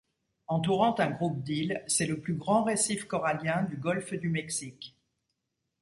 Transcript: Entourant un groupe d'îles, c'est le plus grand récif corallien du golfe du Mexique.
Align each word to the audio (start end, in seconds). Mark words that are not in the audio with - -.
Entourant 0.47 0.99
un 0.99 1.11
groupe 1.11 1.43
d'îles, 1.43 1.83
c'est 1.85 2.07
le 2.07 2.19
plus 2.19 2.33
grand 2.33 2.63
récif 2.63 3.05
corallien 3.05 3.61
du 3.69 3.77
golfe 3.77 4.15
du 4.15 4.29
Mexique. 4.29 4.97